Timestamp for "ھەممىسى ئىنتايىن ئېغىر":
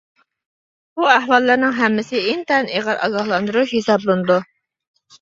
1.81-3.01